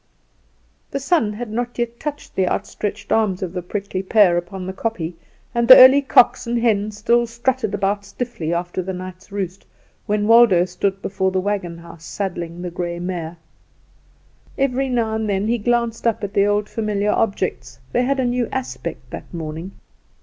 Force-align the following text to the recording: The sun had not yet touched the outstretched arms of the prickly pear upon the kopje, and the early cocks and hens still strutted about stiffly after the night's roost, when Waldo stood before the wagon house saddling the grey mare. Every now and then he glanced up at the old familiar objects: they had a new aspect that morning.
The 0.89 0.99
sun 0.99 1.33
had 1.33 1.51
not 1.51 1.77
yet 1.77 1.99
touched 1.99 2.33
the 2.33 2.47
outstretched 2.47 3.11
arms 3.11 3.43
of 3.43 3.53
the 3.53 3.61
prickly 3.61 4.01
pear 4.01 4.35
upon 4.35 4.65
the 4.65 4.73
kopje, 4.73 5.13
and 5.53 5.67
the 5.67 5.77
early 5.77 6.01
cocks 6.01 6.47
and 6.47 6.57
hens 6.57 6.97
still 6.97 7.27
strutted 7.27 7.75
about 7.75 8.03
stiffly 8.03 8.51
after 8.51 8.81
the 8.81 8.93
night's 8.93 9.31
roost, 9.31 9.63
when 10.07 10.25
Waldo 10.25 10.65
stood 10.65 11.03
before 11.03 11.29
the 11.29 11.39
wagon 11.39 11.77
house 11.77 12.03
saddling 12.05 12.63
the 12.63 12.71
grey 12.71 12.97
mare. 12.97 13.37
Every 14.57 14.89
now 14.89 15.13
and 15.13 15.29
then 15.29 15.47
he 15.47 15.59
glanced 15.59 16.07
up 16.07 16.23
at 16.23 16.33
the 16.33 16.47
old 16.47 16.67
familiar 16.67 17.11
objects: 17.11 17.77
they 17.91 18.01
had 18.01 18.19
a 18.19 18.25
new 18.25 18.49
aspect 18.51 19.07
that 19.11 19.31
morning. 19.31 19.71